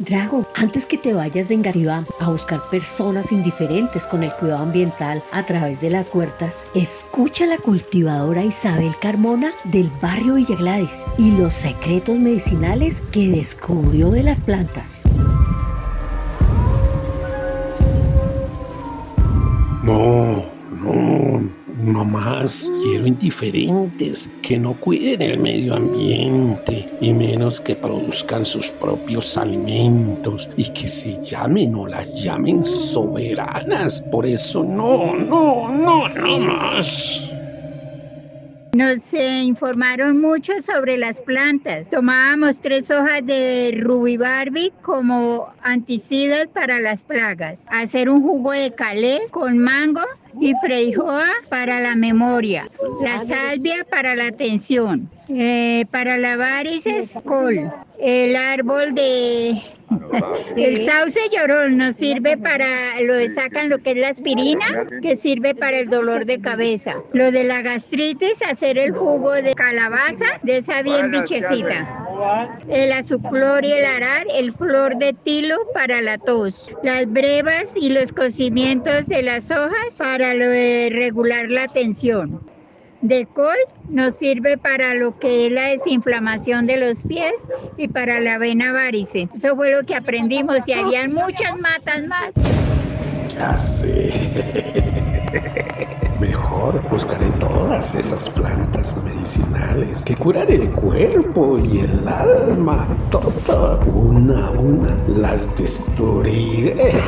[0.00, 5.22] Drago, antes que te vayas de Engativá a buscar personas indiferentes con el cuidado ambiental
[5.30, 11.04] a través de las huertas, escucha a la cultivadora Isabel Carmona del barrio Villa Gladys
[11.18, 15.04] y los secretos medicinales que descubrió de las plantas.
[19.82, 20.29] No
[22.20, 22.70] más.
[22.82, 30.50] Quiero indiferentes que no cuiden el medio ambiente y menos que produzcan sus propios alimentos
[30.56, 34.04] y que se llamen o las llamen soberanas.
[34.10, 37.34] Por eso no, no, no, no más.
[38.72, 41.90] Nos eh, informaron mucho sobre las plantas.
[41.90, 47.66] Tomábamos tres hojas de rubibarbi como anticidas para las plagas.
[47.68, 50.02] Hacer un jugo de calé con mango
[50.40, 52.68] y freijoa para la memoria.
[53.02, 55.08] La salvia para la tensión.
[55.28, 57.70] Eh, para la varices, col.
[57.98, 59.62] El árbol de
[60.56, 65.54] el sauce llorón nos sirve para, lo sacan lo que es la aspirina, que sirve
[65.54, 66.94] para el dolor de cabeza.
[67.12, 71.99] Lo de la gastritis, hacer el jugo de calabaza, de esa bien bichecita.
[72.68, 76.70] El azuclor y el arar, el flor de tilo para la tos.
[76.82, 82.40] Las brevas y los cocimientos de las hojas para lo de regular la tensión
[83.02, 83.56] de col
[83.88, 88.72] nos sirve para lo que es la desinflamación de los pies y para la vena
[88.72, 89.28] varice.
[89.34, 92.34] Eso fue lo que aprendimos y habían muchas matas más.
[93.34, 94.12] Ya sé.
[96.20, 102.86] Mejor buscaré todas esas plantas medicinales que curar el cuerpo y el alma.
[103.10, 106.76] Todo, una a una, las destruiré.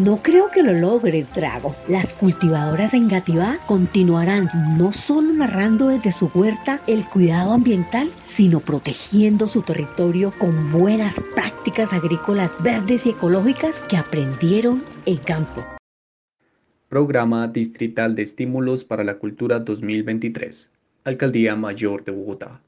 [0.00, 1.76] No creo que lo logres, Drago.
[1.86, 4.48] Las cultivadoras en Gativá continuarán
[4.78, 11.20] no solo narrando desde su huerta el cuidado ambiental, sino protegiendo su territorio con buenas
[11.34, 15.66] prácticas agrícolas verdes y ecológicas que aprendieron en campo.
[16.88, 20.70] Programa Distrital de Estímulos para la Cultura 2023.
[21.04, 22.62] Alcaldía Mayor de Bogotá.